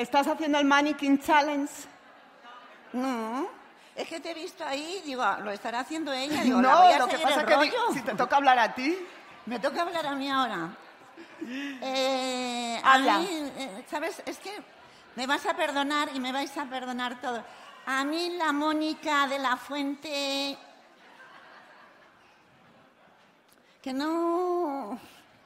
[0.00, 1.70] ¿Estás haciendo el Mannequin Challenge?
[2.94, 3.46] No,
[3.94, 6.42] es que te he visto ahí, digo, lo estará haciendo ella.
[6.42, 7.92] Digo, ¿la no, voy a lo que pasa es que rollo?
[7.92, 8.96] si te toca hablar a ti.
[9.44, 10.70] Me toca hablar a mí ahora.
[11.46, 13.18] Eh, a Habla.
[13.18, 14.22] mí, eh, ¿sabes?
[14.24, 14.50] Es que
[15.16, 17.44] me vas a perdonar y me vais a perdonar todo.
[17.84, 20.56] A mí la Mónica de la Fuente...
[23.82, 24.98] Que no...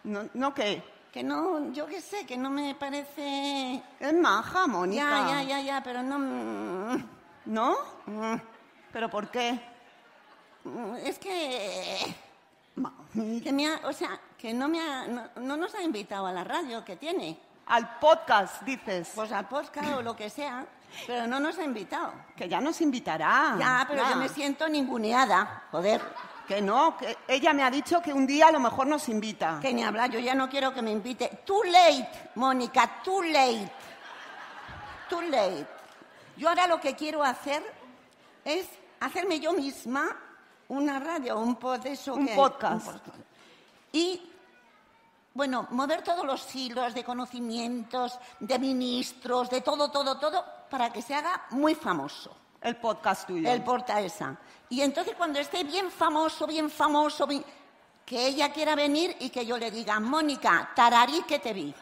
[0.05, 0.94] No, no qué.
[1.15, 3.81] Que no, yo qué sé, que no me parece...
[4.01, 5.05] Es maja, Mónica.
[5.29, 6.19] Ya, ya, ya, ya, pero no...
[6.19, 7.05] mm,
[7.47, 7.77] ¿No?
[8.93, 9.61] ¿Pero por qué?
[10.65, 12.17] mm, Es que...
[13.45, 16.33] que me ha- o sea, que no, me ha- no, no nos ha invitado a
[16.33, 17.39] la radio que tiene.
[17.67, 19.13] Al podcast, dices.
[19.15, 20.67] Pues al podcast o lo que sea,
[21.07, 22.13] pero no nos ha invitado.
[22.37, 23.55] que ya nos invitará.
[23.57, 24.11] Ya, pero Ya.
[24.11, 25.63] yo me siento ninguneada.
[25.71, 26.03] Joder,
[26.47, 29.59] Que no, que ella me ha dicho que un día a lo mejor nos invita.
[29.63, 31.41] que ni hablar, yo ya no quiero que me invite.
[31.45, 33.71] Too late, Mónica, too late.
[35.09, 35.67] Too late.
[36.37, 37.63] Yo ahora lo que quiero hacer
[38.45, 38.67] es
[39.01, 40.17] hacerme yo misma
[40.69, 42.87] una radio, un pod eso Un que- podcast.
[42.87, 43.19] un podcast.
[43.93, 44.31] Y
[45.33, 51.01] bueno, mover todos los hilos de conocimientos, de ministros, de todo, todo, todo, para que
[51.03, 52.37] se haga muy famoso.
[52.65, 53.49] El podcast tuyo.
[53.51, 54.37] El porta esa.
[54.71, 57.45] Y entonces cuando esté bien famoso, bien famoso, bien-
[58.05, 61.75] que ella quiera venir y que yo le diga, Mónica, tararí que te vi.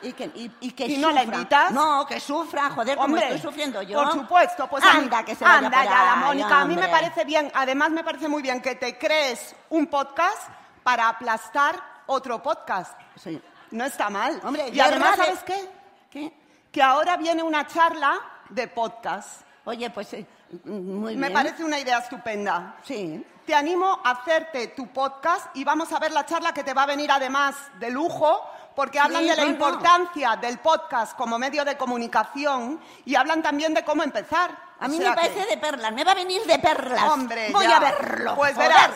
[0.00, 1.72] Y que, y, y que ¿Y no la invitas?
[1.72, 4.02] No, que sufra, joder, como Hombre, estoy sufriendo yo.
[4.02, 6.60] Por supuesto, pues mí- anda, que se vaya anda por ya la Mónica.
[6.60, 10.48] A mí me parece bien, además me parece muy bien que te crees un podcast
[10.84, 12.98] para aplastar otro podcast.
[13.16, 13.40] Sí.
[13.72, 14.40] No está mal.
[14.44, 15.68] Hombre, y además, de- ¿sabes qué?
[16.10, 16.32] ¿Qué?
[16.72, 19.42] Que ahora viene una charla de podcast.
[19.68, 20.24] Oye, pues eh,
[20.64, 21.20] muy bien.
[21.20, 22.76] Me parece una idea estupenda.
[22.84, 23.24] Sí.
[23.44, 26.84] Te animo a hacerte tu podcast y vamos a ver la charla que te va
[26.84, 28.42] a venir además de lujo,
[28.74, 29.48] porque hablan de la no, no.
[29.52, 34.50] importancia del podcast como medio de comunicación y hablan también de cómo empezar.
[34.80, 37.02] A O mí sea me parece que- de perlas, me va a venir de perlas.
[37.10, 37.76] Hombre, Voy ya.
[37.76, 38.34] a verlo.
[38.36, 38.90] Pues verás.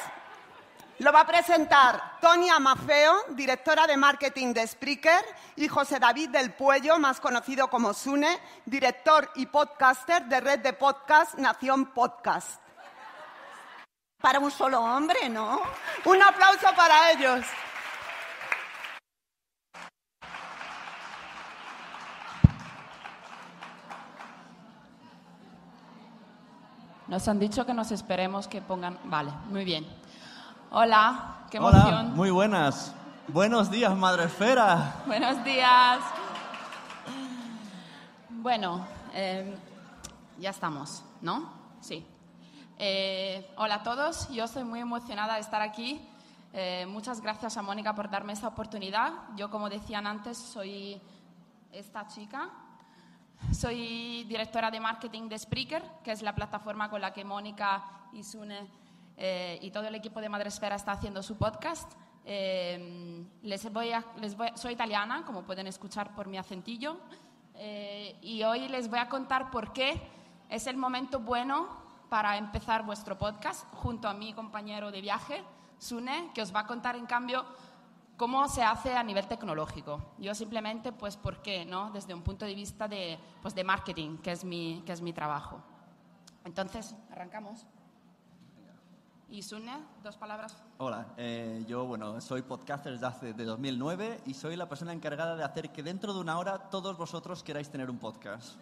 [0.98, 5.24] Lo va a presentar Tonia Mafeo, directora de marketing de Spreaker,
[5.56, 10.74] y José David del Puello, más conocido como Sune, director y podcaster de red de
[10.74, 12.60] podcast Nación Podcast.
[14.20, 15.62] Para un solo hombre, ¿no?
[16.04, 17.44] Un aplauso para ellos.
[27.08, 28.98] Nos han dicho que nos esperemos que pongan...
[29.04, 29.84] Vale, muy bien.
[30.74, 32.16] Hola, qué Hola, emoción.
[32.16, 32.94] muy buenas.
[33.28, 35.02] Buenos días, Madre Esfera.
[35.06, 35.98] Buenos días.
[38.30, 38.82] Bueno,
[39.12, 39.54] eh,
[40.38, 41.52] ya estamos, ¿no?
[41.82, 42.06] Sí.
[42.78, 46.00] Eh, hola a todos, yo estoy muy emocionada de estar aquí.
[46.54, 49.12] Eh, muchas gracias a Mónica por darme esta oportunidad.
[49.36, 50.98] Yo, como decían antes, soy
[51.70, 52.48] esta chica.
[53.52, 57.84] Soy directora de marketing de Spreaker, que es la plataforma con la que Mónica
[58.14, 58.80] y Sune
[59.24, 61.92] eh, y todo el equipo de Madresfera está haciendo su podcast.
[62.24, 66.98] Eh, les voy a- les voy- soy italiana, como pueden escuchar por mi acentillo,
[67.54, 70.00] eh, y hoy les voy a contar por qué
[70.48, 71.68] es el momento bueno
[72.08, 75.44] para empezar vuestro podcast junto a mi compañero de viaje,
[75.78, 77.44] Sune, que os va a contar en cambio
[78.16, 80.00] cómo se hace a nivel tecnológico.
[80.18, 81.64] Yo simplemente, pues, ¿por qué?
[81.64, 81.90] ¿no?
[81.92, 85.12] Desde un punto de vista de, pues, de marketing, que es, mi, que es mi
[85.12, 85.60] trabajo.
[86.44, 87.66] Entonces, arrancamos.
[89.32, 89.40] Y
[90.02, 90.62] dos palabras.
[90.76, 95.36] Hola, eh, yo bueno, soy podcaster desde hace de 2009 y soy la persona encargada
[95.36, 98.60] de hacer que dentro de una hora todos vosotros queráis tener un podcast.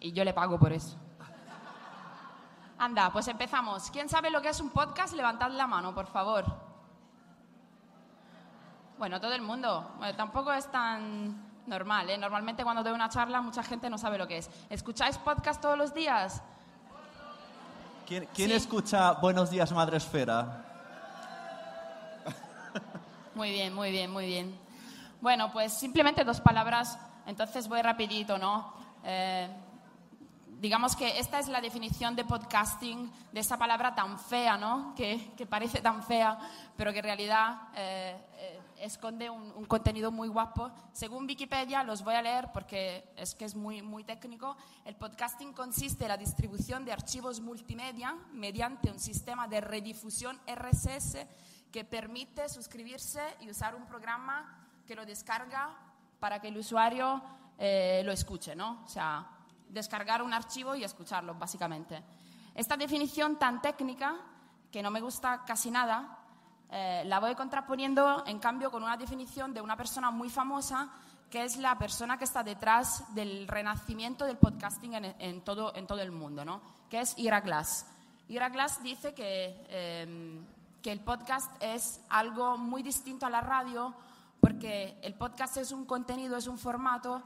[0.00, 0.96] Y yo le pago por eso.
[2.78, 3.90] Anda, pues empezamos.
[3.90, 5.12] ¿Quién sabe lo que es un podcast?
[5.12, 6.46] Levantad la mano, por favor.
[8.96, 9.92] Bueno, todo el mundo.
[9.98, 12.08] Bueno, tampoco es tan normal.
[12.08, 12.16] ¿eh?
[12.16, 14.48] Normalmente cuando doy una charla mucha gente no sabe lo que es.
[14.70, 16.42] ¿Escucháis podcast todos los días?
[18.06, 18.56] ¿Quién, quién Sí.
[18.56, 20.64] escucha Buenos días, Madre Esfera?
[23.34, 24.56] Muy bien, muy bien, muy bien.
[25.20, 28.72] Bueno, pues simplemente dos palabras, entonces voy rapidito, ¿no?
[29.04, 29.48] Eh,
[30.60, 34.94] digamos que esta es la definición de podcasting, de esa palabra tan fea, ¿no?
[34.94, 36.38] Que, que parece tan fea,
[36.76, 40.70] pero que en realidad eh, eh, esconde un, contenido muy guapo.
[40.92, 44.56] Según Wikipedia, los voy a leer porque es que es muy, muy técnico.
[44.84, 51.26] El podcasting consiste en la distribución de archivos multimedia mediante un sistema de redifusión RSS
[51.72, 55.76] que permite suscribirse y usar un programa que lo descarga
[56.20, 57.22] para que el usuario
[57.58, 58.82] eh, lo escuche, ¿no?
[58.84, 59.26] O sea,
[59.74, 62.02] descargar un archivo y escucharlo, básicamente.
[62.54, 64.14] Esta definición tan técnica,
[64.70, 66.18] que no me gusta casi nada,
[66.70, 70.88] eh, la voy contraponiendo, en cambio, con una definición de una persona muy famosa,
[71.30, 76.44] que es la persona que está detrás del renacimiento del podcasting en, todo, el mundo,
[76.44, 76.60] ¿no?
[76.88, 77.86] que es Ira Glass.
[78.28, 80.40] Ira Glass dice que, eh,
[80.80, 83.92] que el podcast es algo muy distinto a la radio,
[84.40, 87.22] porque el podcast es un contenido, es un formato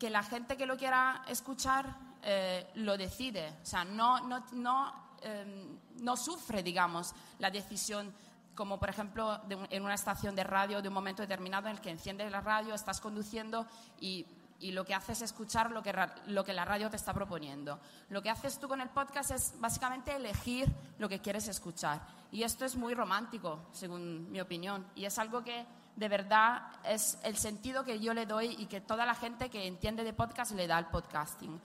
[0.00, 3.56] que la gente que lo quiera escuchar eh, lo decide.
[3.62, 4.92] O sea, no, no, no,
[5.22, 5.68] eh,
[6.00, 8.12] no sufre, digamos, la decisión,
[8.54, 11.76] como por ejemplo de un- en una estación de radio de un momento determinado en
[11.76, 13.66] el que enciende la radio, estás conduciendo
[14.00, 14.26] y,
[14.58, 15.94] y lo que haces es escuchar lo que,
[16.26, 17.78] lo que la radio te está proponiendo.
[18.08, 22.00] Lo que haces tú con el podcast es básicamente elegir lo que quieres escuchar.
[22.32, 24.86] Y esto es muy romántico, según mi opinión.
[24.94, 25.64] Y es algo que
[25.96, 29.66] de verdad es el sentido que yo le doy y que toda la gente que
[29.66, 31.60] entiende de podcast le da al podcasting.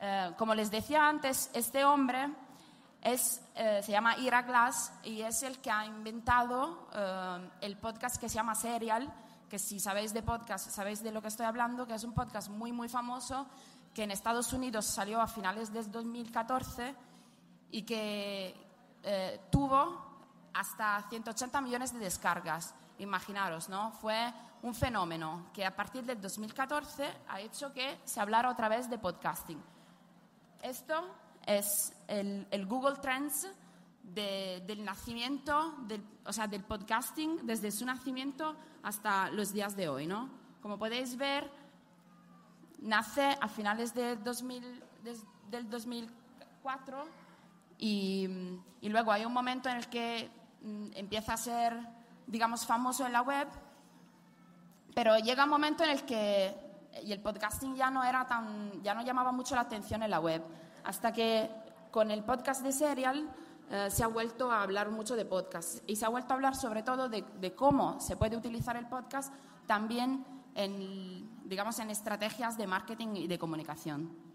[0.00, 2.30] Eh, como les decía antes, este hombre
[3.02, 8.28] eh, se llama Ira Glass y es el que ha inventado eh, el podcast que
[8.28, 9.12] se llama Serial,
[9.48, 12.48] que si sabéis de podcast, sabéis de lo que estoy hablando, que es un podcast
[12.48, 13.46] muy, muy famoso,
[13.92, 16.94] que en Estados Unidos salió a finales del 2014
[17.72, 18.54] y que
[19.50, 20.10] tuvo
[20.54, 22.74] hasta 180 millones de descargas.
[23.00, 23.92] Imaginaros, ¿no?
[23.92, 28.90] Fue un fenómeno que a partir del 2014 ha hecho que se hablara otra vez
[28.90, 29.60] de podcasting.
[30.62, 31.08] Esto
[31.46, 33.48] es el, Google Trends
[34.02, 39.88] de- del nacimiento, del, o sea, del podcasting desde su nacimiento hasta los días de
[39.88, 40.28] hoy, ¿no?
[40.60, 41.50] Como podéis ver,
[42.80, 47.04] nace a finales de 2000 des- del 2004
[47.78, 48.28] y,
[48.82, 50.30] y luego hay un momento en el que
[50.62, 51.78] mm, empieza a ser,
[52.30, 53.48] digamos, famoso en la web,
[54.94, 56.54] pero llega un momento en el que
[57.04, 60.20] y el podcasting ya no era tan, ya no llamaba mucho la atención en la
[60.20, 60.42] web,
[60.84, 61.50] hasta que
[61.90, 63.28] con el podcast de Serial
[63.70, 66.56] eh, se ha vuelto a hablar mucho de podcast y se ha vuelto a hablar
[66.56, 69.32] sobre todo de, de cómo se puede utilizar el podcast
[69.66, 74.29] también en, digamos, en estrategias de marketing y de comunicación.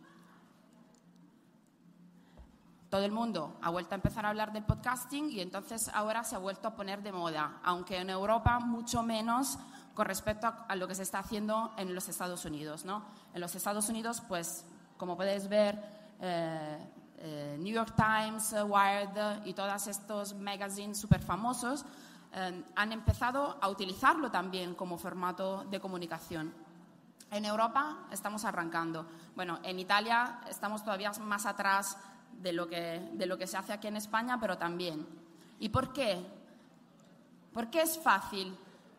[2.95, 6.37] Todo el mundo ha vuelto a empezar a hablar del podcasting y entonces ahora se
[6.37, 9.57] ha vuelto a poner de moda, aunque en Europa mucho menos
[9.93, 12.85] con respecto a, lo que se está haciendo en los Estados Unidos.
[12.85, 13.03] ¿no?
[13.33, 14.63] En los Estados Unidos, pues,
[14.95, 15.77] como podéis ver,
[16.21, 21.83] eh, eh, New York Times, Wired y todos estos magazines súper famosos
[22.31, 26.53] eh, han empezado a utilizarlo también como formato de comunicación.
[27.29, 29.05] En Europa estamos arrancando.
[29.35, 31.97] Bueno, en Italia estamos todavía más atrás
[32.41, 35.05] de lo que, de lo que se hace aquí en España, pero también.
[35.59, 36.25] ¿Y por qué?
[37.53, 38.55] ¿Por qué es fácil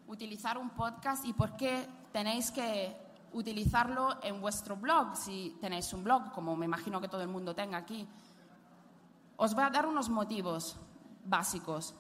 [0.09, 2.97] utilizar un podcast y por qué tenéis que
[3.33, 7.55] utilizarlo en vuestro blog, si tenéis un blog, como me imagino que todo el mundo
[7.55, 8.07] tenga aquí?
[9.37, 10.77] Os voy a dar unos motivos
[11.25, 11.95] básicos.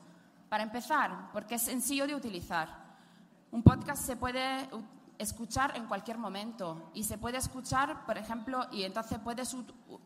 [0.48, 2.68] Para empezar, porque es sencillo de utilizar.
[3.50, 4.68] Un podcast se puede
[5.18, 9.56] escuchar en cualquier momento y se puede escuchar, por ejemplo, y entonces puedes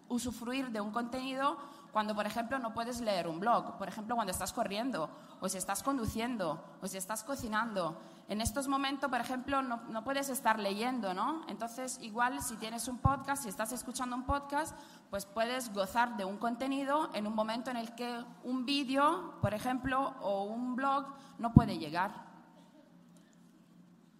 [0.08, 1.58] usufruir de un contenido
[1.92, 5.58] cuando, por ejemplo, no puedes leer un blog, por ejemplo, cuando estás corriendo, o si
[5.58, 8.00] estás conduciendo, o si estás cocinando.
[8.28, 11.42] En estos momentos, por ejemplo, no, no, puedes estar leyendo, ¿no?
[11.48, 14.76] Entonces, igual si tienes un podcast, si estás escuchando un podcast,
[15.10, 19.52] pues puedes gozar de un contenido en un momento en el que un vídeo, por
[19.52, 21.06] ejemplo, o un blog
[21.38, 22.30] no puede llegar.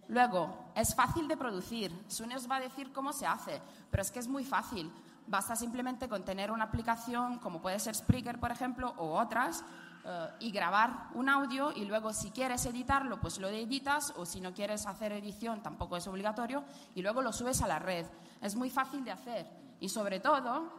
[0.09, 1.91] Luego, es fácil de producir.
[2.07, 4.91] Sune os va a decir cómo se hace, pero es que es muy fácil.
[5.27, 9.63] Basta simplemente con tener una aplicación como puede ser Spreaker, por ejemplo, o otras,
[10.03, 14.41] eh, y grabar un audio y luego si quieres editarlo, pues lo editas o si
[14.41, 16.63] no quieres hacer edición, tampoco es obligatorio,
[16.95, 18.05] y luego lo subes a la red.
[18.41, 19.47] Es muy fácil de hacer
[19.79, 20.71] y sobre todo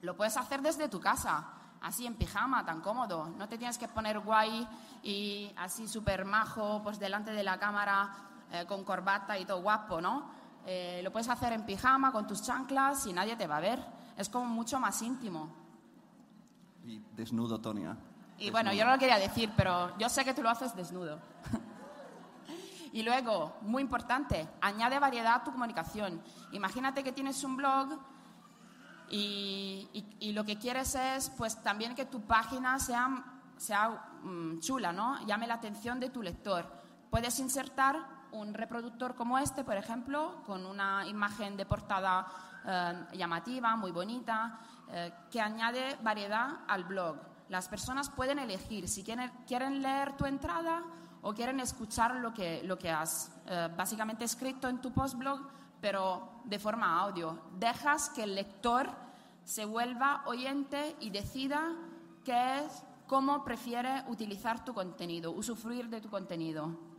[0.00, 1.46] lo puedes hacer desde tu casa
[1.82, 3.28] así en pijama, tan cómodo.
[3.36, 4.66] No te tienes que poner guay
[5.02, 8.10] y así súper majo, pues delante de la cámara
[8.52, 10.30] eh, con corbata y todo guapo, ¿no?
[10.66, 13.84] Eh, lo puedes hacer en pijama, con tus chanclas y nadie te va a ver.
[14.16, 15.54] Es como mucho más íntimo.
[16.84, 17.96] Y desnudo, Tonia.
[18.38, 21.20] Y bueno, yo no lo quería decir, pero yo sé que tú lo haces desnudo.
[22.92, 26.20] y luego, muy importante, añade variedad a tu comunicación.
[26.52, 27.98] Imagínate que tienes un blog
[29.10, 33.24] y, lo que quieres es pues también que tu página sea,
[33.56, 33.90] sea
[34.22, 35.24] mm, chula, ¿no?
[35.26, 36.66] Llame la atención de tu lector.
[37.10, 42.26] Puedes insertar un reproductor como este, por ejemplo, con una imagen de portada
[42.66, 44.58] eh, llamativa, muy bonita,
[44.90, 47.16] eh, que añade variedad al blog.
[47.48, 50.82] Las personas pueden elegir si quieren, leer tu entrada
[51.22, 55.40] o quieren escuchar lo que, lo que has eh, básicamente escrito en tu postblog
[55.84, 57.38] pero de forma audio.
[57.58, 58.90] Dejas que el lector
[59.44, 61.76] se vuelva oyente y decida
[62.24, 66.93] qué es, cómo prefiere utilizar tu contenido, usufruir de tu contenido.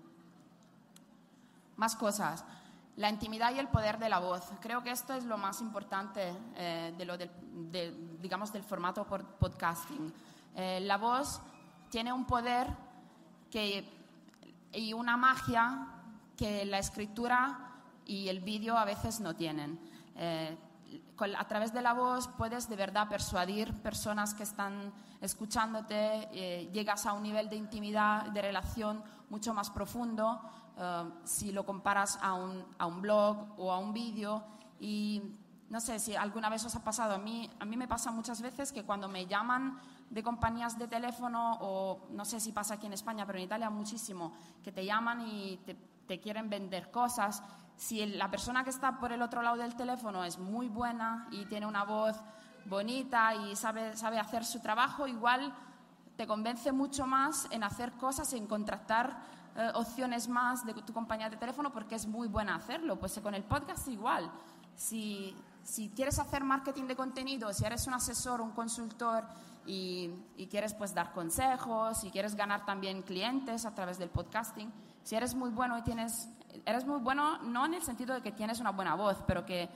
[1.78, 2.44] Más cosas.
[2.98, 4.44] La intimidad y el poder de la voz.
[4.62, 7.30] Creo que esto es lo más importante eh, de lo del,
[8.22, 10.14] digamos, del formato podcasting.
[10.56, 11.42] Eh, la voz
[11.90, 12.68] tiene un poder
[13.52, 13.86] que,
[14.72, 15.88] y una magia
[16.38, 17.66] que la escritura
[18.06, 19.80] y el vídeo a veces no tienen.
[20.16, 20.58] Eh,
[21.38, 27.06] a través de la voz puedes de verdad persuadir personas que están escuchándote, eh, llegas
[27.06, 30.42] a un nivel de intimidad, de relación mucho más profundo
[30.78, 34.44] eh, si lo comparas a un, a un blog o a un vídeo.
[34.80, 35.22] Y
[35.70, 38.42] no sé si alguna vez os ha pasado, a mí, a mí me pasa muchas
[38.42, 39.80] veces que cuando me llaman
[40.10, 43.70] de compañías de teléfono o no sé si pasa aquí en España, pero en Italia
[43.70, 45.76] muchísimo, que te llaman y te,
[46.08, 47.42] te quieren vender cosas
[47.78, 51.46] si la persona que está por el otro lado del teléfono es muy buena y
[51.46, 52.16] tiene una voz
[52.66, 55.54] bonita y sabe, sabe hacer su trabajo, igual
[56.16, 59.18] te convence mucho más en hacer cosas, en contratar
[59.56, 62.98] eh, opciones más de tu compañía de teléfono porque es muy buena hacerlo.
[62.98, 64.30] Pues con el podcast igual.
[64.76, 69.24] Si, si quieres hacer marketing de contenido, si eres un asesor, un consultor
[69.66, 74.72] y, y quieres pues dar consejos, si quieres ganar también clientes a través del podcasting,
[75.04, 76.30] si eres muy bueno y tienes
[76.66, 79.70] eres muy bueno no en el sentido de que tienes una buena voz, pero que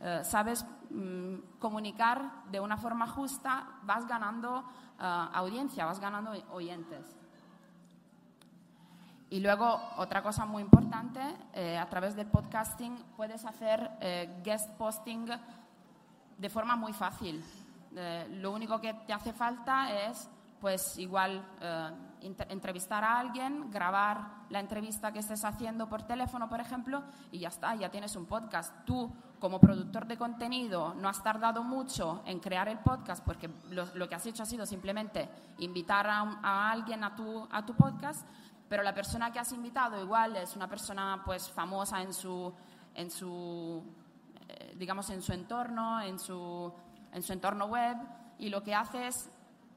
[0.00, 4.64] eh, sabes mm, comunicar de una forma justa, vas ganando
[5.00, 7.16] eh, audiencia, vas ganando oyentes.
[9.28, 11.20] Y luego, otra cosa muy importante,
[11.52, 13.90] eh, a través del podcasting puedes hacer
[14.44, 15.26] guest posting
[16.38, 17.42] de forma muy fácil.
[18.42, 20.28] lo único que te hace falta es
[20.60, 21.90] pues igual eh,
[22.20, 27.48] entrevistar a alguien, grabar la entrevista que estés haciendo por teléfono, por ejemplo, y ya
[27.48, 28.74] está, ya tienes un podcast.
[28.84, 34.08] Tú, como productor de contenido, no has tardado mucho en crear el podcast porque lo,
[34.08, 35.28] que has hecho ha sido simplemente
[35.58, 38.26] invitar a, alguien a tu, a tu podcast,
[38.68, 42.52] pero la persona que has invitado igual es una persona pues famosa en su,
[42.94, 43.82] en su
[44.48, 46.72] eh, digamos, en su entorno, en su,
[47.12, 47.96] en su entorno web,
[48.38, 49.28] y lo que hace es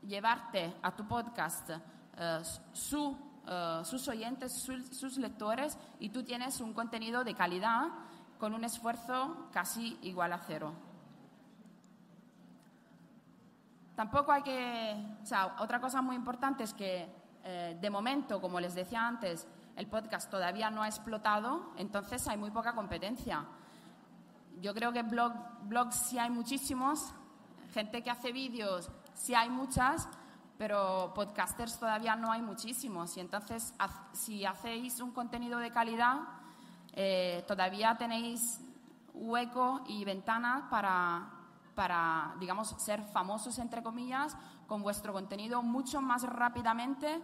[0.03, 1.71] llevarte a tu podcast
[2.17, 2.41] eh,
[2.71, 3.17] su,
[3.47, 4.53] eh, sus oyentes,
[4.91, 7.87] sus lectores, y tú tienes un contenido de calidad
[8.37, 10.73] con un esfuerzo casi igual a cero.
[13.95, 18.59] Tampoco hay que, o sea, otra cosa muy importante es que eh, de momento, como
[18.59, 23.45] les decía antes, el podcast todavía no ha explotado, entonces hay muy poca competencia.
[24.61, 27.13] Yo creo que blog, blogs sí hay muchísimos,
[27.73, 30.07] gente que hace vídeos sí hay muchas,
[30.57, 33.15] pero podcasters todavía no hay muchísimos.
[33.17, 33.73] Y entonces,
[34.13, 36.17] si hacéis un contenido de calidad,
[36.93, 38.61] eh, todavía tenéis
[39.13, 41.29] hueco y ventana para,
[41.75, 44.35] para, digamos, ser famosos, entre comillas,
[44.69, 47.21] con vuestro contenido mucho más rápidamente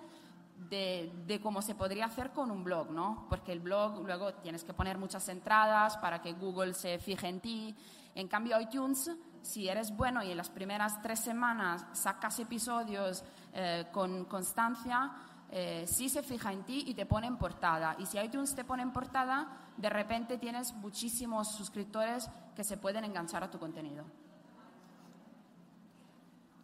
[0.69, 3.27] de, de, cómo se podría hacer con un blog, ¿no?
[3.29, 7.39] Porque el blog luego tienes que poner muchas entradas para que Google se fije en
[7.39, 7.75] ti.
[8.15, 9.11] En cambio, iTunes,
[9.41, 13.23] si eres bueno y en las primeras tres semanas sacas episodios
[13.53, 15.11] eh, con constancia,
[15.51, 17.95] eh, sí se fija en ti y te pone en portada.
[17.99, 19.47] Y si iTunes te pone en portada,
[19.77, 24.05] de repente tienes muchísimos suscriptores que se pueden enganchar a tu contenido.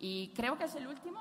[0.04, 1.20] Y creo que es el último,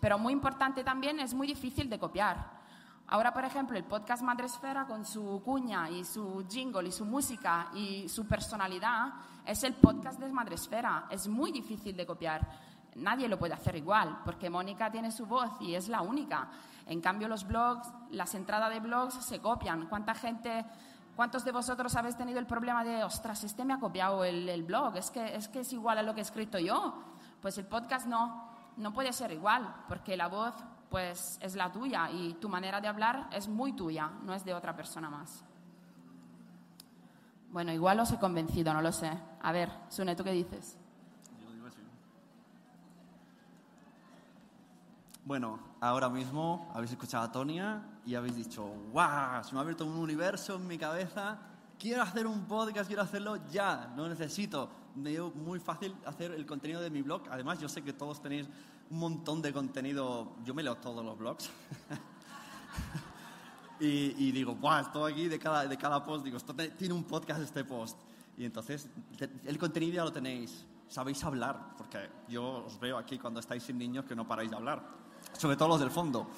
[0.00, 2.62] pero muy importante también, es muy difícil de copiar.
[3.08, 7.70] Ahora, por ejemplo, el podcast Madresfera con su cuña y su jingle y su música
[7.74, 9.12] y su personalidad
[9.44, 11.08] es el podcast de Madresfera.
[11.10, 12.48] Es muy difícil de copiar.
[12.94, 16.48] Nadie lo puede hacer igual, porque Mónica tiene su voz y es la única.
[16.86, 19.88] En cambio, los blogs, las entradas de blogs se copian.
[19.88, 20.64] ¿Cuánta gente,
[21.16, 24.62] cuántos de vosotros habéis tenido el problema de, ostras, este me ha copiado el, el
[24.62, 27.11] blog, es que, es que es igual a lo que he escrito yo?
[27.42, 30.54] Pues el podcast no, no puede ser igual, porque la voz
[30.88, 34.54] pues es la tuya y tu manera de hablar es muy tuya, no es de
[34.54, 35.44] otra persona más.
[37.50, 39.10] Bueno, igual os he convencido, no lo sé.
[39.42, 40.78] A ver, Sune, ¿tú qué dices?
[41.40, 41.82] Yo digo así.
[45.24, 49.42] Bueno, ahora mismo habéis escuchado a Tonia y habéis dicho, ¡guau!
[49.42, 51.38] Se me ha abierto un universo en mi cabeza.
[51.78, 56.46] Quiero hacer un podcast, quiero hacerlo ya, no necesito me dio muy fácil hacer el
[56.46, 57.22] contenido de mi blog.
[57.30, 58.46] Además, yo sé que todos tenéis
[58.90, 60.36] un montón de contenido.
[60.44, 61.50] Yo me leo todos los blogs.
[63.80, 64.80] y, digo, ¡buah!
[64.80, 66.24] Estoy aquí de cada, de cada post.
[66.24, 67.98] Digo, esto tiene un podcast este post.
[68.36, 68.88] Y entonces,
[69.44, 70.66] el contenido ya lo tenéis.
[70.88, 74.56] Sabéis hablar, porque yo os veo aquí cuando estáis sin niños que no paráis de
[74.56, 74.86] hablar.
[75.38, 76.28] Sobre todo los del fondo.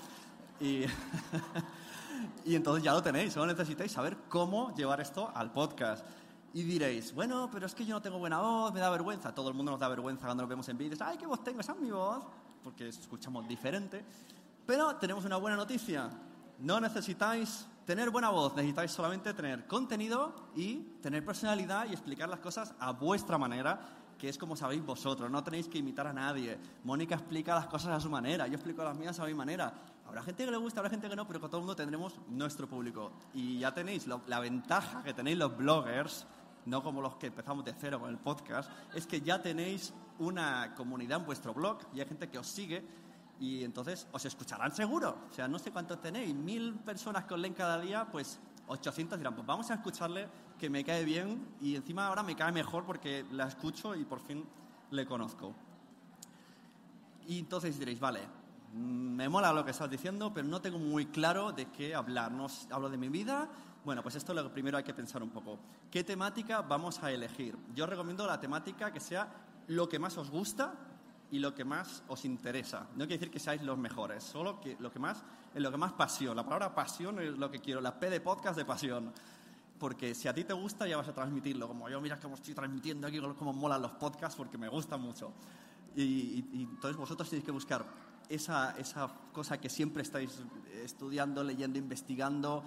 [0.61, 0.85] Y,
[2.45, 3.33] y entonces ya lo tenéis.
[3.33, 6.07] Solo necesitáis saber cómo llevar esto al podcast.
[6.55, 9.35] Y diréis, bueno, pero es que yo no tengo buena voz, me da vergüenza.
[9.35, 11.01] Todo el mundo nos da vergüenza cuando nos vemos en vídeos.
[11.01, 11.59] ¡Ay, qué voz tengo!
[11.59, 12.23] Esa es mi voz.
[12.63, 14.05] Porque escuchamos diferente.
[14.65, 16.09] Pero tenemos una buena noticia.
[16.61, 22.39] No necesitáis tener buena voz, necesitáis solamente tener contenido y tener personalidad y explicar las
[22.39, 23.81] cosas a vuestra manera,
[24.17, 25.29] que es como sabéis vosotros.
[25.29, 26.57] No tenéis que imitar a nadie.
[26.85, 29.75] Mónica explica las cosas a su manera, yo explico las mías a mi manera.
[30.07, 32.15] Habrá gente que le gusta, habrá gente que no, pero con todo el mundo tendremos
[32.29, 33.11] nuestro público.
[33.35, 36.25] Y ya tenéis la ventaja que tenéis los bloggers
[36.67, 40.75] no como los que empezamos de cero con el podcast, es que ya tenéis una
[40.75, 42.85] comunidad en vuestro blog y hay gente que os sigue
[43.41, 45.17] y entonces os escucharán seguro.
[45.31, 49.19] O sea, no sé cuántos tenéis, mil personas que os leen cada día, pues 800
[49.19, 52.85] dirán, pues vamos a escucharle que me cae bien y encima ahora me cae mejor
[52.85, 54.45] porque la escucho y por fin
[54.91, 55.55] le conozco.
[57.27, 58.21] Y entonces diréis, vale,
[58.73, 58.77] mm,
[59.17, 62.33] me mola lo que estás diciendo, pero no tengo muy claro de qué hablar.
[62.33, 63.49] No hablo de mi vida,
[63.85, 65.59] bueno, pues esto lo primero hay que pensar un poco.
[65.91, 67.57] ¿Qué temática vamos a elegir?
[67.75, 69.29] Yo recomiendo la temática que sea
[69.69, 70.75] lo que más os gusta
[71.31, 72.87] y lo que más os interesa.
[72.93, 75.23] No quiere decir que seáis los mejores, solo que lo que más,
[75.55, 76.35] en lo que más pasión.
[76.37, 79.13] La palabra pasión es lo que quiero, la P de podcast de pasión.
[79.79, 81.69] Porque si a ti te gusta, ya vas a transmitirlo.
[81.69, 85.33] Como yo, mira cómo estoy transmitiendo aquí, cómo molan los podcasts, porque me gustan mucho.
[85.97, 87.85] Y, y entonces vosotros tenéis que buscar
[88.29, 90.43] esa, esa cosa que siempre estáis
[90.83, 92.63] estudiando, leyendo, investigando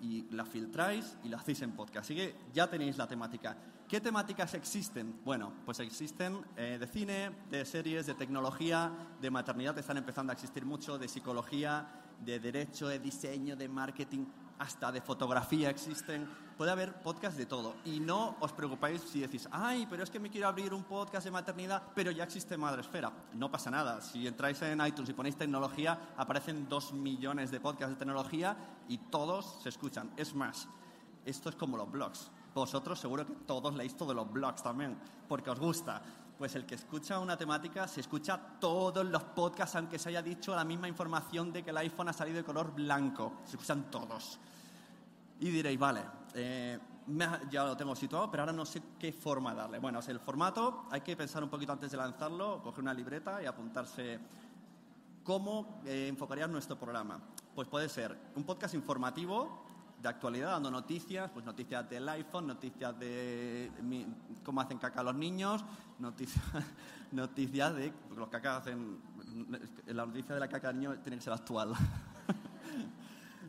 [0.00, 2.06] y la filtráis y la hacéis en podcast.
[2.06, 3.56] Así que ya tenéis la temática.
[3.88, 5.20] ¿Qué temáticas existen?
[5.24, 10.34] Bueno, pues existen eh, de cine, de series, de tecnología, de maternidad, están empezando a
[10.34, 11.88] existir mucho, de psicología,
[12.24, 14.26] de derecho, de diseño, de marketing
[14.60, 16.28] hasta de fotografía existen.
[16.56, 17.76] Puede haber podcast de todo.
[17.86, 21.24] Y no os preocupéis si decís, ay, pero es que me quiero abrir un podcast
[21.24, 23.10] de maternidad, pero ya existe Madresfera.
[23.32, 24.02] No pasa nada.
[24.02, 28.54] Si entráis en iTunes y ponéis tecnología, aparecen dos millones de podcasts de tecnología
[28.86, 30.12] y todos se escuchan.
[30.18, 30.68] Es más,
[31.24, 32.30] esto es como los blogs.
[32.54, 36.02] Vosotros seguro que todos leéis todos los blogs también, porque os gusta.
[36.40, 40.56] Pues el que escucha una temática se escucha todos los podcasts, aunque se haya dicho
[40.56, 43.40] la misma información de que el iPhone ha salido de color blanco.
[43.44, 44.38] Se escuchan todos.
[45.38, 46.00] Y diréis, vale,
[46.32, 46.78] eh,
[47.50, 49.80] ya lo tengo situado, pero ahora no sé qué forma darle.
[49.80, 53.42] Bueno, es el formato, hay que pensar un poquito antes de lanzarlo, coger una libreta
[53.42, 54.18] y apuntarse
[55.22, 57.20] cómo eh, enfocaría nuestro programa.
[57.54, 59.66] Pues puede ser un podcast informativo
[60.00, 63.70] de actualidad, dando noticias, pues noticias del iPhone, noticias de
[64.42, 65.64] cómo hacen caca los niños,
[65.98, 66.44] noticias,
[67.12, 68.98] noticias de los cacas hacen,
[69.86, 71.74] la noticia de la caca del niño tiene que ser actual.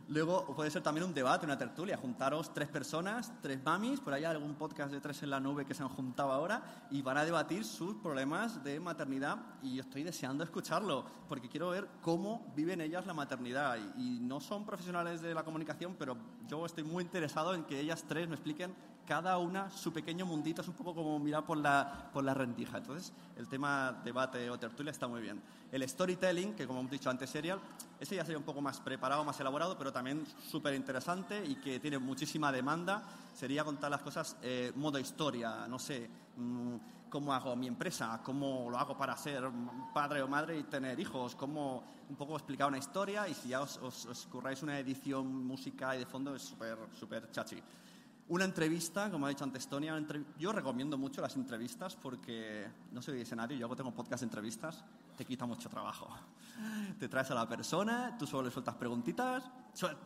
[0.08, 4.24] Luego puede ser también un debate, una tertulia, juntaros tres personas, tres mamis, por ahí
[4.24, 7.16] hay algún podcast de tres en la nube que se han juntado ahora y van
[7.16, 12.52] a debatir sus problemas de maternidad y yo estoy deseando escucharlo porque quiero ver cómo
[12.54, 16.16] viven ellas la maternidad y, y no son profesionales de la comunicación, pero
[16.48, 18.74] yo estoy muy interesado en que ellas tres me expliquen
[19.12, 22.78] cada una su pequeño mundito, es un poco como mirar por la, por la rendija.
[22.78, 25.38] Entonces, el tema debate o tertulia está muy bien.
[25.70, 27.60] El storytelling, que como hemos dicho antes, serial,
[28.00, 31.78] ese ya sería un poco más preparado, más elaborado, pero también súper interesante y que
[31.78, 33.02] tiene muchísima demanda.
[33.34, 36.76] Sería contar las cosas eh, modo historia, no sé, mmm,
[37.10, 39.44] cómo hago mi empresa, cómo lo hago para ser
[39.92, 43.60] padre o madre y tener hijos, cómo un poco explicar una historia y si ya
[43.60, 47.62] os, os, os curráis una edición, música y de fondo es súper, súper chachi.
[48.28, 49.88] Una entrevista, como ha dicho antes Tony,
[50.38, 54.84] yo recomiendo mucho las entrevistas porque no soy escenario, yo tengo podcast de entrevistas,
[55.16, 56.08] te quita mucho trabajo.
[56.98, 59.42] Te traes a la persona, tú solo le sueltas preguntitas,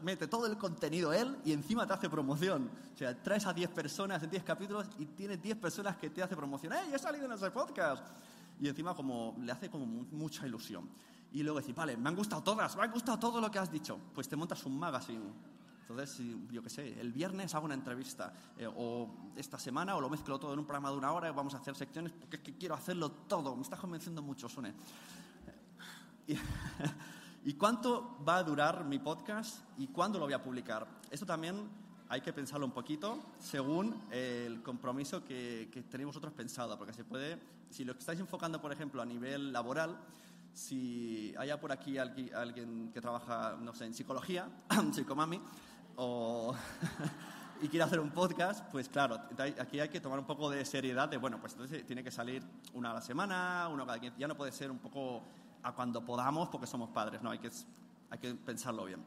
[0.03, 2.71] mete todo el contenido él y encima te hace promoción.
[2.95, 6.23] O sea, traes a 10 personas en 10 capítulos y tienes 10 personas que te
[6.23, 6.73] hacen promoción.
[6.73, 8.07] ¡Eh, he salido en ese podcast!
[8.61, 10.89] Y encima como le hace como mucha ilusión.
[11.33, 13.71] Y luego decir, vale, me han gustado todas, me ha gustado todo lo que has
[13.71, 13.99] dicho.
[14.15, 15.25] Pues te montas un magazine
[15.89, 16.21] entonces,
[16.51, 20.37] yo qué sé, el viernes hago una entrevista, eh, o esta semana, o lo mezclo
[20.37, 22.57] todo en un programa de una hora y vamos a hacer secciones, porque es que
[22.57, 23.55] quiero hacerlo todo.
[23.55, 24.75] Me está convenciendo mucho, Sune.
[26.27, 26.35] Y,
[27.45, 30.89] ¿Y cuánto va a durar mi podcast y cuándo lo voy a publicar?
[31.09, 31.69] Esto también
[32.09, 37.05] hay que pensarlo un poquito según el compromiso que, que tenéis vosotros pensado, porque se
[37.05, 39.97] puede, si lo estáis enfocando, por ejemplo, a nivel laboral,
[40.53, 44.49] si haya por aquí alguien que trabaja, no sé, en psicología,
[44.93, 45.41] psicomami,
[47.63, 49.19] y quiere hacer un podcast, pues claro,
[49.59, 52.43] aquí hay que tomar un poco de seriedad de, bueno, pues entonces tiene que salir
[52.75, 55.23] una a la semana, uno cada 15, ya no puede ser un poco
[55.63, 57.51] a cuando podamos porque somos padres, no, hay que,
[58.11, 59.03] hay que pensarlo bien.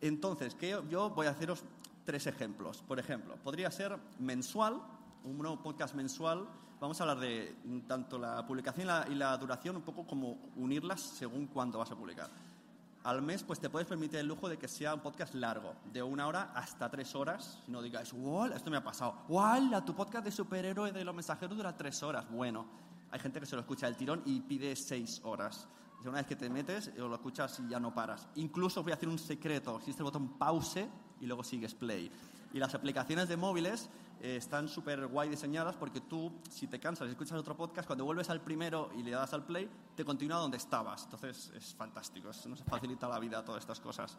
[0.00, 1.64] Entonces, que yo voy a haceros
[2.04, 2.82] tres ejemplos.
[2.82, 4.80] Por ejemplo, podría ser mensual,
[5.24, 6.46] un nuevo podcast mensual.
[6.80, 7.56] Vamos a hablar de
[7.88, 11.90] tanto la publicación y la, y la duración, un poco como unirlas según cuándo vas
[11.90, 12.30] a publicar
[13.08, 16.02] al mes, pues te puedes permitir el lujo de que sea un podcast largo, de
[16.02, 17.58] una hora hasta tres horas.
[17.64, 19.24] Si no digáis, wow, esto me ha pasado.
[19.28, 19.82] ¡Wow!
[19.86, 22.30] Tu podcast de superhéroe de los mensajeros dura tres horas.
[22.30, 22.66] Bueno,
[23.10, 25.66] hay gente que se lo escucha del tirón y pide seis horas.
[26.02, 28.28] Una vez que te metes, lo escuchas y ya no paras.
[28.34, 29.78] Incluso voy a hacer un secreto.
[29.78, 30.86] Existe el botón pause
[31.18, 32.12] y luego sigues play.
[32.52, 37.06] Y las aplicaciones de móviles eh, están súper guay diseñadas porque tú, si te cansas
[37.08, 40.38] y escuchas otro podcast, cuando vuelves al primero y le das al play, te continúa
[40.38, 41.04] donde estabas.
[41.04, 44.16] Entonces es fantástico, nos facilita la vida todas estas cosas.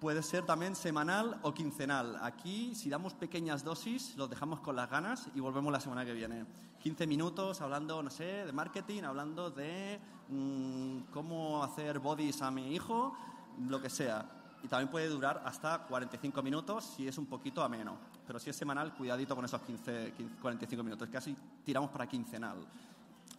[0.00, 2.18] Puede ser también semanal o quincenal.
[2.20, 6.12] Aquí, si damos pequeñas dosis, los dejamos con las ganas y volvemos la semana que
[6.12, 6.44] viene.
[6.82, 12.74] 15 minutos hablando, no sé, de marketing, hablando de mmm, cómo hacer bodies a mi
[12.74, 13.16] hijo,
[13.58, 17.96] lo que sea y también puede durar hasta 45 minutos si es un poquito ameno.
[18.26, 21.08] Pero si es semanal, cuidadito con esos 15, 15 45 minutos.
[21.08, 22.56] Casi tiramos para quincenal.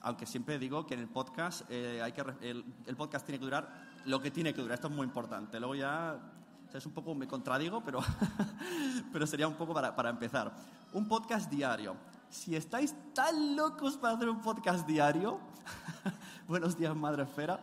[0.03, 3.43] Aunque siempre digo que en el podcast, eh, hay que, el, el, podcast tiene que
[3.43, 3.69] durar
[4.05, 4.75] lo que tiene que durar.
[4.75, 5.59] Esto es muy importante.
[5.59, 6.17] Luego ya
[6.73, 7.99] es un poco, me contradigo, pero,
[9.11, 10.53] pero sería un poco para, para empezar.
[10.93, 11.97] Un podcast diario.
[12.29, 15.41] Si estáis tan locos para hacer un podcast diario,
[16.47, 17.59] buenos días, Madre Esfera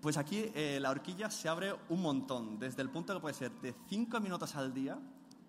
[0.00, 3.52] pues aquí eh, la horquilla se abre un montón, desde el punto que puede ser
[3.60, 4.98] de 5 minutos al día,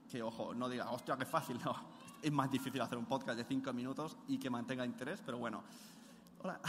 [0.10, 1.76] que ojo, no diga, hostia, qué fácil, no.
[2.22, 5.64] Es más difícil hacer un podcast de 5 minutos y que mantenga interés, pero bueno.
[6.44, 6.60] Hola.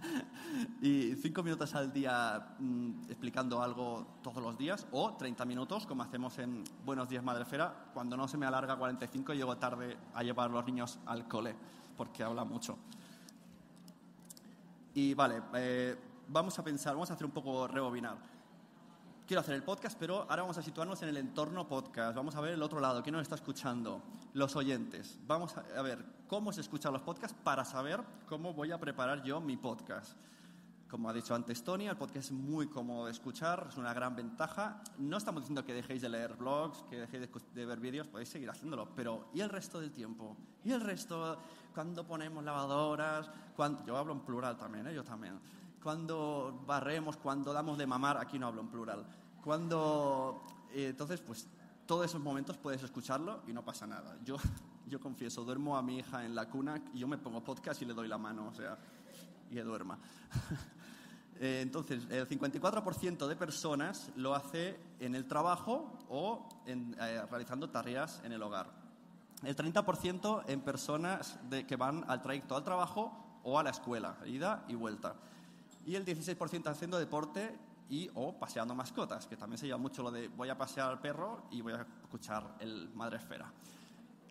[0.80, 6.04] y 5 minutos al día mmm, explicando algo todos los días, o 30 minutos, como
[6.04, 10.22] hacemos en Buenos Días Madrefera, cuando no se me alarga 45 y llego tarde a
[10.22, 11.54] llevar a los niños al cole,
[11.96, 12.78] porque habla mucho.
[14.94, 15.96] Y vale, eh,
[16.28, 18.16] vamos a pensar, vamos a hacer un poco rebobinar.
[19.26, 22.16] Quiero hacer el podcast, pero ahora vamos a situarnos en el entorno podcast.
[22.16, 24.02] Vamos a ver el otro lado, ¿quién nos está escuchando?
[24.34, 25.18] Los oyentes.
[25.26, 29.40] Vamos a ver cómo se escuchan los podcasts para saber cómo voy a preparar yo
[29.40, 30.16] mi podcast.
[30.92, 34.14] Como ha dicho antes Tony, el podcast es muy cómodo de escuchar, es una gran
[34.14, 34.82] ventaja.
[34.98, 38.50] No estamos diciendo que dejéis de leer blogs, que dejéis de, ver vídeos, podéis seguir
[38.50, 40.36] haciéndolo, pero ¿y el resto del tiempo?
[40.62, 41.38] ¿Y el resto
[41.72, 43.30] cuando ponemos lavadoras?
[43.56, 43.86] Cuando...
[43.86, 44.94] Yo hablo en plural también, ¿eh?
[44.94, 45.40] yo también
[45.82, 49.04] cuando barremos, cuando damos de mamar, aquí no hablo en plural,
[49.42, 50.44] cuando...
[50.72, 51.46] Eh, entonces, pues
[51.84, 54.16] todos esos momentos puedes escucharlo y no pasa nada.
[54.24, 54.36] Yo,
[54.86, 57.84] yo confieso, duermo a mi hija en la cuna y yo me pongo podcast y
[57.84, 58.78] le doy la mano, o sea,
[59.50, 59.98] y que duerma.
[61.40, 68.22] eh, entonces, el 54% de personas lo hace en el trabajo o eh, realizando tareas
[68.24, 68.70] en el hogar.
[69.42, 74.64] El 30% en personas que van al trayecto al trabajo o a la escuela, ida
[74.68, 75.16] y vuelta
[75.86, 77.56] y el 16% haciendo deporte
[77.88, 81.00] y o paseando mascotas, que también se lleva mucho lo de voy a pasear al
[81.00, 83.52] perro y voy a escuchar el Madre Esfera.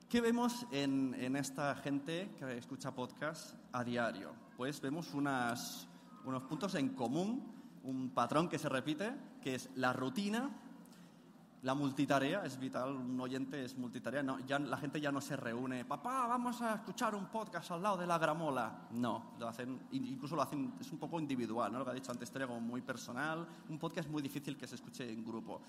[0.10, 4.34] ¿Qué vemos en, en esta gente que escucha podcast a diario?
[4.58, 5.88] Pues vemos unas,
[6.26, 10.50] unos puntos en común, un patrón que se repite, que es la rutina,
[11.63, 16.26] la multitarea, es vital, un oyente es multitarea, la gente ya no se reúne, papá,
[16.26, 18.88] vamos a escuchar un podcast al lado de la gramola.
[18.91, 21.80] No, lo hacen, incluso lo hacen, es un poco individual, ¿no?
[21.80, 25.08] lo que ha dicho antes, como muy personal, un podcast muy difícil que se escuche
[25.08, 25.62] en grupo.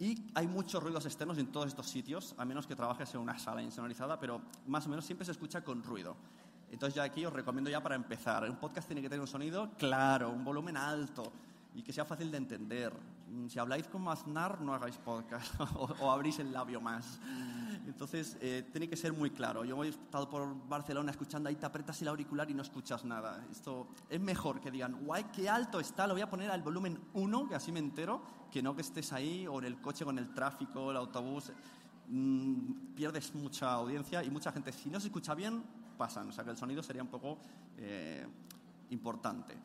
[0.00, 3.38] Y hay muchos ruidos externos en todos estos sitios, a menos que trabajes en una
[3.38, 6.16] sala insonorizada, pero más o menos siempre se escucha con ruido.
[6.72, 9.70] Entonces ya aquí os recomiendo ya para empezar, un podcast tiene que tener un sonido
[9.78, 11.32] claro, un volumen alto,
[11.76, 12.92] y que sea fácil de entender.
[13.28, 17.18] Mm, si habláis como Aznar, no hagáis podcast o, abrís el labio más.
[17.86, 19.64] Entonces, eh, tiene que ser muy claro.
[19.64, 23.44] Yo he estado por Barcelona escuchando ahí, te apretas el auricular y no escuchas nada.
[23.50, 26.98] Esto es mejor que digan, guay, qué alto está, lo voy a poner al volumen
[27.14, 30.18] 1, que así me entero, que no que estés ahí o en el coche con
[30.18, 31.52] el tráfico, el autobús.
[32.08, 35.62] Mm, pierdes mucha audiencia y mucha gente, si no se escucha bien,
[35.96, 36.28] pasan.
[36.28, 37.38] O sea que el sonido sería un poco
[37.78, 38.26] eh,
[38.90, 39.56] importante.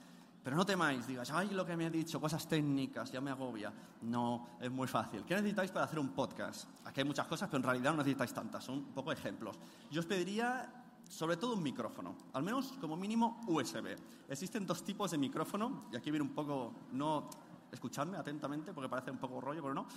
[0.43, 3.73] Pero no temáis, digas, ay, lo que me ha dicho, cosas técnicas, ya me agobia.
[4.03, 5.25] No, es muy fácil.
[5.25, 6.69] ¿Qué necesitáis para hacer un podcast?
[6.85, 9.59] Aquí hay muchas cosas, pero en realidad no necesitáis tantas, son un poco ejemplos.
[9.91, 13.97] Yo os pediría sobre todo un micrófono, al menos como mínimo USB.
[14.29, 17.27] Existen dos tipos de micrófono, y aquí viene un poco, no
[17.71, 19.87] escuchadme atentamente porque parece un poco rollo, pero no,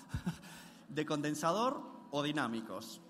[0.88, 3.00] de condensador o dinámicos.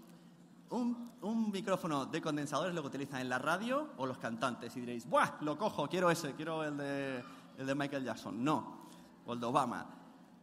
[0.73, 4.75] Un, un, micrófono de condensador es lo que utilizan en la radio o los cantantes.
[4.77, 5.37] Y diréis, ¡buah!
[5.43, 7.23] Lo cojo, quiero ese, quiero el de,
[7.59, 8.43] el de Michael Jackson.
[8.43, 8.89] No,
[9.27, 10.02] o el de Obama.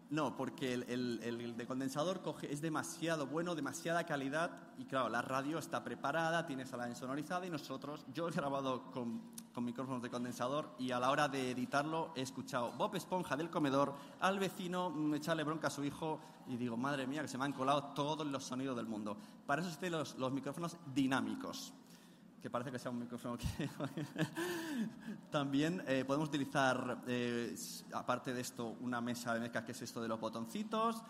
[0.10, 5.84] No, porque el, de condensador es demasiado bueno, demasiada calidad y claro, la radio está
[5.84, 9.22] preparada, tiene sala insonorizada y nosotros, yo he grabado con,
[9.54, 13.52] con, micrófonos de condensador y a la hora de editarlo he escuchado Bob Esponja del
[13.52, 17.38] comedor al vecino mm, echarle bronca a su hijo y digo, madre mía, que se
[17.38, 19.16] me han colado todos los sonidos del mundo.
[19.46, 21.74] Para eso están los, los micrófonos dinámicos
[22.42, 23.48] que parece que sea un micrófono que...
[25.32, 27.56] También eh, podemos utilizar, eh,
[27.94, 31.04] aparte de esto, una mesa de mezcla que es esto de los botoncitos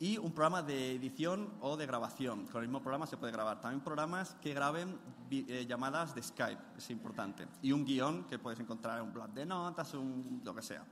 [0.00, 2.46] y un programa de edición o de grabación.
[2.46, 3.60] Con el mismo programa se puede grabar.
[3.60, 4.98] También programas que graben
[5.30, 7.46] eh, llamadas de Skype, es importante.
[7.62, 10.84] Y un guion que puedes encontrar en un blog de notas, un, lo que sea.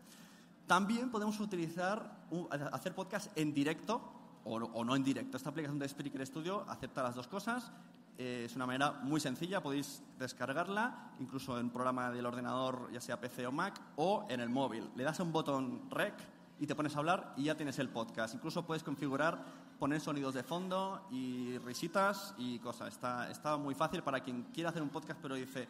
[0.67, 2.27] También podemos utilizar,
[2.73, 4.01] hacer podcast en directo
[4.45, 5.37] o, o, no en directo.
[5.37, 7.73] Esta aplicación de Spreaker Studio acepta las dos cosas
[8.19, 13.21] eh, es una manera muy sencilla, podéis descargarla incluso en programa del ordenador, ya sea
[13.21, 14.91] PC o Mac, o en el móvil.
[14.95, 16.15] Le das un botón rec
[16.61, 18.35] y te pones a hablar y ya tienes el podcast.
[18.35, 19.45] Incluso puedes configurar,
[19.79, 22.89] poner sonidos de fondo y risitas y cosas.
[22.95, 25.67] Está, está muy fácil para quien quiera hacer un podcast pero dice,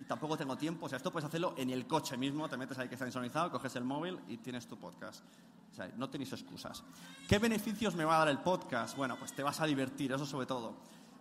[0.00, 0.86] y tampoco tengo tiempo.
[0.86, 3.50] O sea, esto puedes hacerlo en el coche mismo, te metes ahí que está insonizado,
[3.50, 5.22] coges el móvil y tienes tu podcast.
[5.72, 6.82] O sea, no tenéis excusas.
[7.28, 8.96] ¿Qué beneficios me va a dar el podcast?
[8.96, 10.74] Bueno, pues te vas a divertir, eso sobre todo.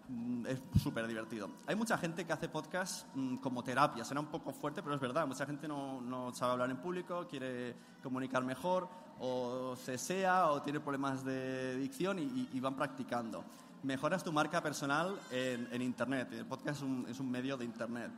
[0.10, 1.50] Mm, es súper divertido.
[1.66, 5.02] Hay mucha gente que hace podcast mm, como terapia, será un poco fuerte, pero es
[5.02, 8.88] verdad, mucha gente no, sabe hablar en público, quiere comunicar mejor,
[9.20, 13.44] o cesea, o tiene problemas de dicción y, van practicando.
[13.84, 17.66] Mejoras tu marca personal en, en Internet, el podcast es un, es un medio de
[17.66, 18.12] Internet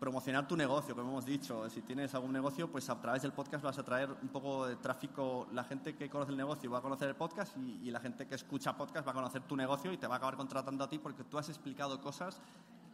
[0.00, 1.68] promocionar tu negocio, como hemos dicho.
[1.68, 4.76] Si tienes algún negocio, pues a través del podcast vas a traer un poco de
[4.76, 5.46] tráfico.
[5.52, 8.34] La gente que conoce el negocio va a conocer el podcast y, la gente que
[8.34, 10.98] escucha podcast va a conocer tu negocio y te va a acabar contratando a ti
[10.98, 12.40] porque tú has explicado cosas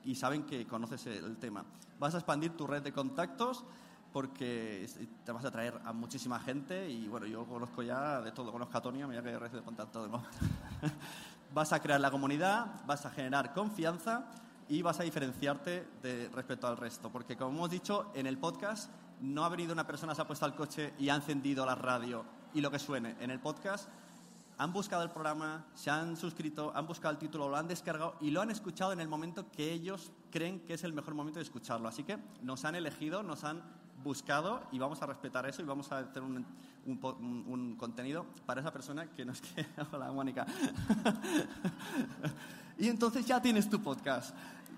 [0.03, 1.65] y saben que conoces el tema.
[2.01, 3.65] Vas a expandir tu red de contactos
[4.13, 4.89] porque
[5.25, 8.79] te vas a traer a muchísima gente y bueno, yo conozco ya de todo, conozco
[8.79, 10.25] a Tonia, mira que red de contacto de nuevo.
[11.55, 14.29] vas a crear la comunidad, vas a generar confianza
[14.69, 17.11] y vas a diferenciarte de, respecto al resto.
[17.11, 20.45] Porque, como hemos dicho, en el podcast no ha venido una persona, se ha puesto
[20.45, 22.25] al coche y ha encendido la radio
[22.55, 23.17] y lo que suene.
[23.21, 23.89] En el podcast
[24.59, 28.31] han buscado el programa, se han suscrito, han buscado el título, lo han descargado y
[28.31, 31.45] lo han escuchado en el momento que ellos creen que es el mejor momento de
[31.45, 31.89] escucharlo.
[31.89, 33.63] Así que nos han elegido, nos han
[34.03, 39.07] buscado y vamos a respetar eso y vamos a hacer un, contenido para esa persona
[39.07, 39.89] que nos queda.
[39.93, 40.47] Hola, Mónica.
[42.79, 44.35] y entonces ya tienes tu podcast.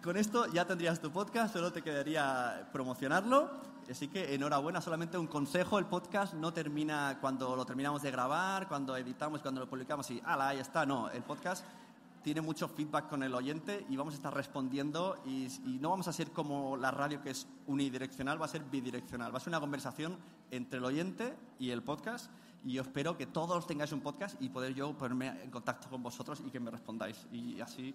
[0.08, 3.50] Con esto ya tendrías tu podcast, solo te quedaría promocionarlo.
[3.90, 8.68] Así que enhorabuena, solamente un consejo, el podcast no termina cuando lo terminamos de grabar,
[8.68, 10.86] cuando editamos, cuando lo publicamos y ¡ala, ahí está!
[10.86, 11.62] No, el podcast
[12.22, 16.08] tiene mucho feedback con el oyente y vamos a estar respondiendo y, y, no vamos
[16.08, 19.30] a ser como la radio que es unidireccional, va a ser bidireccional.
[19.30, 20.16] Va a ser una conversación
[20.50, 22.30] entre el oyente y el podcast
[22.64, 26.02] y yo espero que todos tengáis un podcast y poder yo ponerme en contacto con
[26.02, 27.26] vosotros y que me respondáis.
[27.30, 27.94] Y así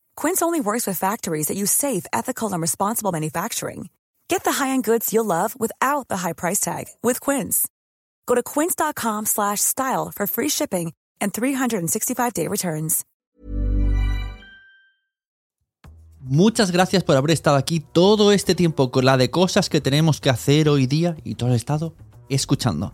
[0.15, 3.89] Quince only works with factories that use safe, ethical, and responsible manufacturing.
[4.27, 7.67] Get the high-end goods you'll love without the high price tag with Quince.
[8.25, 13.03] Go to quince.com slash style for free shipping and 365-day returns.
[16.23, 20.21] Muchas gracias por haber estado aquí todo este tiempo con la de cosas que tenemos
[20.21, 21.93] que hacer hoy día y todo el estado
[22.29, 22.93] escuchando.